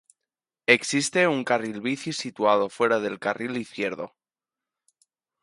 Existe 0.77 1.21
un 1.27 1.43
carril 1.43 1.79
bici 1.79 2.11
situado 2.11 2.69
fuera 2.69 2.99
del 2.99 3.19
carril 3.19 3.55
izquierdo. 3.55 4.15